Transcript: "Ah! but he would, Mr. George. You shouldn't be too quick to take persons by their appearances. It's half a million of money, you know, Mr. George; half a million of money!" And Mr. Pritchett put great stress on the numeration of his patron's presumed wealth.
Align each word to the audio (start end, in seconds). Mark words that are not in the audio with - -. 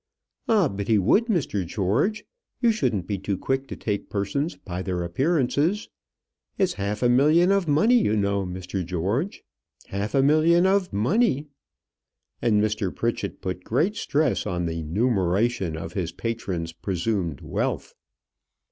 "Ah! 0.47 0.67
but 0.67 0.87
he 0.87 0.97
would, 0.97 1.27
Mr. 1.27 1.63
George. 1.63 2.25
You 2.59 2.71
shouldn't 2.71 3.05
be 3.05 3.19
too 3.19 3.37
quick 3.37 3.67
to 3.67 3.75
take 3.75 4.09
persons 4.09 4.55
by 4.55 4.81
their 4.81 5.03
appearances. 5.03 5.89
It's 6.57 6.73
half 6.73 7.03
a 7.03 7.07
million 7.07 7.51
of 7.51 7.67
money, 7.67 7.99
you 8.01 8.17
know, 8.17 8.43
Mr. 8.43 8.83
George; 8.83 9.43
half 9.89 10.15
a 10.15 10.23
million 10.23 10.65
of 10.65 10.91
money!" 10.91 11.49
And 12.41 12.59
Mr. 12.59 12.89
Pritchett 12.95 13.41
put 13.41 13.63
great 13.63 13.95
stress 13.95 14.47
on 14.47 14.65
the 14.65 14.81
numeration 14.81 15.77
of 15.77 15.93
his 15.93 16.11
patron's 16.11 16.73
presumed 16.73 17.41
wealth. 17.41 17.93